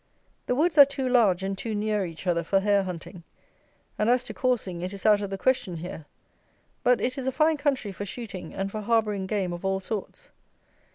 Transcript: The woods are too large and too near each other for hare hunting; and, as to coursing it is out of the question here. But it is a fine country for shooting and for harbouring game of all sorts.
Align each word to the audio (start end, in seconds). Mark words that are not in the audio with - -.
The 0.47 0.55
woods 0.55 0.79
are 0.79 0.85
too 0.85 1.07
large 1.07 1.43
and 1.43 1.55
too 1.55 1.75
near 1.75 2.07
each 2.07 2.25
other 2.25 2.41
for 2.41 2.59
hare 2.59 2.81
hunting; 2.81 3.21
and, 3.99 4.09
as 4.09 4.23
to 4.23 4.33
coursing 4.33 4.81
it 4.81 4.93
is 4.93 5.05
out 5.05 5.21
of 5.21 5.29
the 5.29 5.37
question 5.37 5.77
here. 5.77 6.07
But 6.81 6.99
it 6.99 7.19
is 7.19 7.27
a 7.27 7.31
fine 7.31 7.57
country 7.57 7.91
for 7.91 8.03
shooting 8.03 8.51
and 8.51 8.71
for 8.71 8.81
harbouring 8.81 9.27
game 9.27 9.53
of 9.53 9.63
all 9.63 9.79
sorts. 9.79 10.31